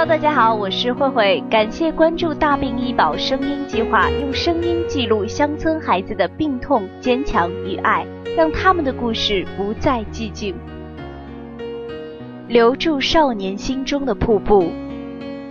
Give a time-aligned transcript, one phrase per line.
[0.00, 10.54] 哈喽大家好，我是慧慧，感谢关注大病医保声音计划，用声音记录乡村孩子的病痛、坚强与爱，让他们的故事不再寂静。
[12.48, 14.72] 留住少年心中的瀑布。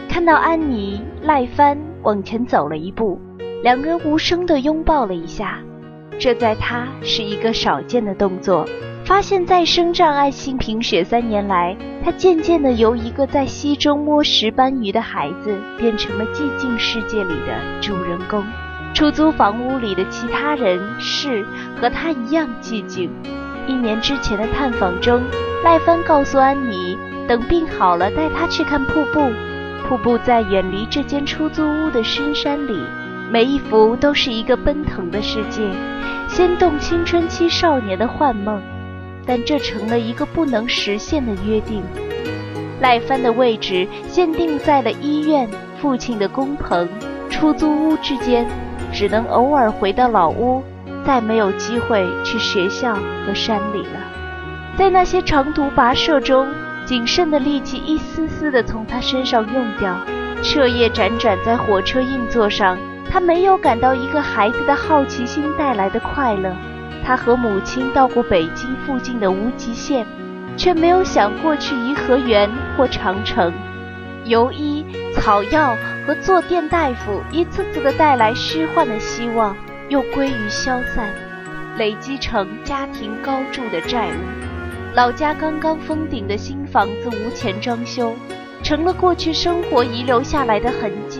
[0.09, 3.21] 看到安妮、赖帆往前走了一步，
[3.61, 5.59] 两人无声地拥抱了一下，
[6.19, 8.67] 这在他是一个少见的动作。
[9.05, 18.45] 发现再生障碍性贫血三年来，他渐渐地由一个在溪中摸石斑鱼的孩子，变成了寂静世界里的主人公。
[18.93, 21.43] 出租房屋里的其他人事
[21.75, 23.09] 和他一样寂静。
[23.65, 25.21] 一年之前的探访中，
[25.63, 29.21] 赖帆告诉安妮，等病好了带她去看瀑布。
[29.87, 32.79] 瀑布在远离这间出租屋的深山里，
[33.31, 35.61] 每一幅都是一个奔腾的世界，
[36.27, 38.61] 掀动青春期少年的幻梦。
[39.25, 41.83] 但这成了一个不能实现的约定。
[42.81, 45.47] 赖帆的位置限定在了医院、
[45.79, 46.89] 父亲的工棚、
[47.29, 48.47] 出租屋之间，
[48.91, 50.63] 只能偶尔回到老屋，
[51.05, 53.99] 再没有机会去学校和山里了。
[54.75, 56.47] 在那些长途跋涉中，
[56.85, 59.95] 仅剩的力气一丝丝地从他身上用掉，
[60.41, 62.75] 彻夜辗转在火车硬座上，
[63.09, 66.55] 他没有感到一个孩子的好奇心带来的快乐。
[67.03, 70.05] 他和母亲到过北京附近的无极县，
[70.55, 73.51] 却没有想过去颐和园或长城。
[74.25, 74.85] 游医、
[75.15, 79.55] 草药和坐垫大夫一次次的带来虚幻的希望，
[79.87, 81.09] 又归于消散，
[81.77, 84.93] 累积成家庭高筑的债务。
[84.93, 88.13] 老家刚刚封顶的新房子无钱装修，
[88.61, 91.18] 成了过去生活遗留下来的痕迹。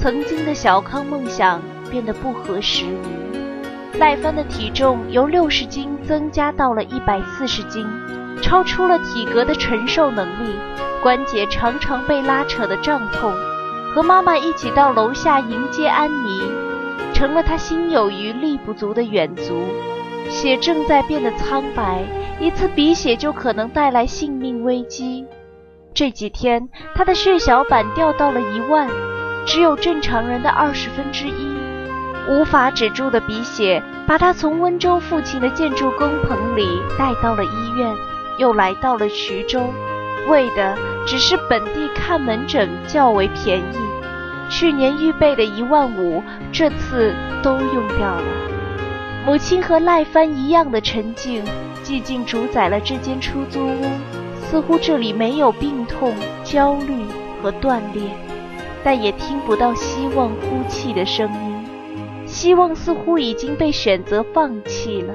[0.00, 3.98] 曾经的小康梦想变得不合时宜。
[3.98, 7.86] 赖帆的体重由六十斤增加到了一百四十斤，
[8.40, 10.54] 超出了体格的承受能力，
[11.02, 13.30] 关节常常被拉扯的胀痛。
[13.94, 16.40] 和妈妈一起到楼下迎接安妮，
[17.12, 19.66] 成了他心有余力不足的远足。
[20.30, 22.02] 血正在变得苍白，
[22.40, 25.26] 一次鼻血就可能带来性命危机。
[25.92, 28.88] 这几天他的血小板掉到了一万，
[29.46, 31.56] 只有正常人的二十分之一。
[32.28, 36.68] 无法止住的鼻血，把他从温州父亲的建筑工棚里
[36.98, 37.96] 带到了医院，
[38.38, 39.72] 又来到了衢州，
[40.28, 43.78] 为的只是本地看门诊较为便宜。
[44.48, 48.22] 去年预备的一万五，这次都用掉了。
[49.24, 51.44] 母亲和赖帆一样的沉静，
[51.82, 53.84] 寂静主宰了这间出租屋，
[54.42, 56.14] 似乎这里没有病痛、
[56.44, 57.04] 焦虑
[57.42, 58.02] 和断裂，
[58.82, 61.64] 但也听不到希望呼气的声音。
[62.26, 65.14] 希望似乎已经被选择放弃了。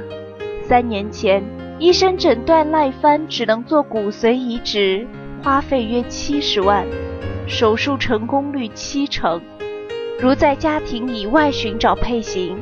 [0.64, 1.44] 三年前，
[1.80, 5.08] 医生诊断赖帆只能做骨髓移植，
[5.42, 6.86] 花费约七十万，
[7.48, 9.40] 手术成功率七成。
[10.20, 12.58] 如在家庭以外寻找配型，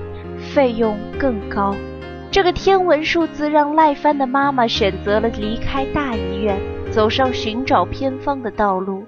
[0.54, 1.76] 费用更高。
[2.30, 6.60] 这个天文数字让赖帆的妈妈选择了离开大医院，
[6.92, 9.04] 走上寻找偏方的道路。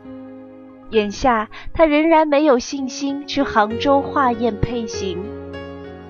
[0.92, 5.18] 眼下，他仍然没有信心去杭州化验配型。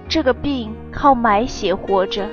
[0.08, 2.28] 这个病靠买血活着，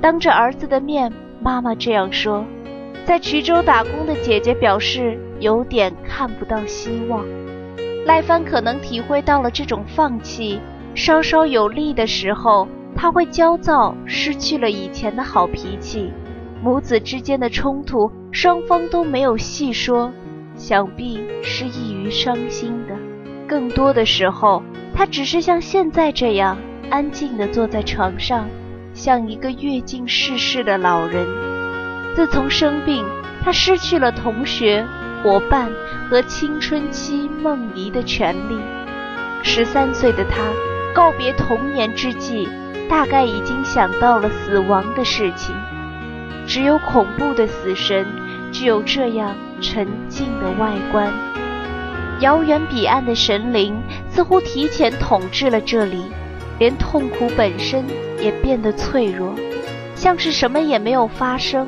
[0.00, 2.44] 当着儿子的面，妈妈这样说。
[3.04, 7.24] 在衢州打工的姐姐表示有点看不到希望。
[8.06, 10.58] 赖帆可能体会到了这种放弃，
[10.94, 12.66] 稍稍有利的时候，
[12.96, 16.10] 他会焦躁，失去了以前的好脾气。
[16.62, 20.10] 母子之间的冲突，双方都没有细说，
[20.56, 22.94] 想必是易于伤心的。
[23.46, 24.62] 更多的时候，
[24.94, 26.56] 他只是像现在这样。
[26.90, 28.46] 安静地坐在床上，
[28.92, 31.26] 像一个阅尽世事的老人。
[32.14, 33.04] 自从生病，
[33.42, 34.86] 他失去了同学、
[35.22, 35.72] 伙伴
[36.08, 38.58] 和青春期梦遗的权利。
[39.42, 40.42] 十三岁的他
[40.94, 42.48] 告别童年之际，
[42.88, 45.54] 大概已经想到了死亡的事情。
[46.46, 48.06] 只有恐怖的死神
[48.54, 51.12] 具有这样沉静的外观。
[52.20, 53.76] 遥远彼岸的神灵
[54.08, 56.04] 似乎提前统治了这里。
[56.60, 57.84] 连痛苦本身
[58.20, 59.34] 也变得脆弱，
[59.96, 61.66] 像是什么也没有发生。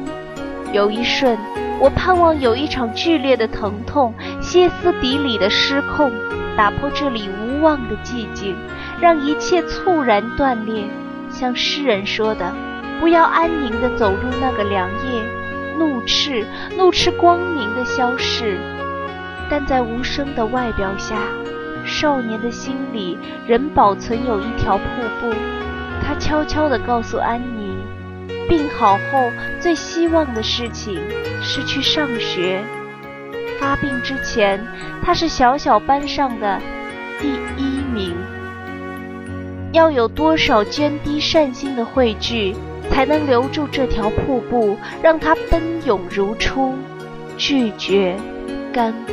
[0.72, 1.36] 有一瞬，
[1.80, 6.12] 我盼望有一场剧烈的疼痛，歇斯底里的失控，
[6.56, 8.54] 打破这里无望的寂静，
[9.00, 10.84] 让一切猝然断裂。
[11.30, 12.54] 像诗人说的
[13.00, 15.22] ：“不要安宁地走入那个良夜，
[15.78, 16.46] 怒斥，
[16.76, 18.58] 怒斥光明的消逝。”
[19.49, 21.17] 但在无声的外表下。
[21.84, 24.84] 少年的心里仍保存有一条瀑
[25.20, 25.32] 布，
[26.02, 27.76] 他悄悄地告诉安妮，
[28.49, 29.31] 病好后
[29.61, 31.00] 最希望的事情
[31.40, 32.61] 是去上学。
[33.61, 34.67] 发病之前，
[35.00, 36.61] 他是小小班上的
[37.20, 38.17] 第一名。
[39.72, 42.56] 要有多少涓滴善心的汇聚，
[42.90, 46.74] 才能留住这条瀑布，让它奔涌如初，
[47.36, 48.16] 拒绝
[48.72, 49.12] 干枯？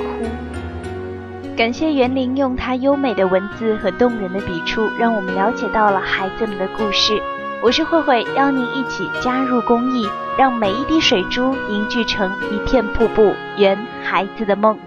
[1.56, 7.22] 感谢园林用他优美的文字和动人的笔触，让我们了解到了孩子们的故事。
[7.62, 14.78] 我是慧慧，邀您一起加入公益，让每一滴水珠凝聚成一片瀑布，圆孩子的梦。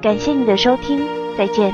[0.00, 1.00] 感谢你的收听，
[1.36, 1.72] 再见。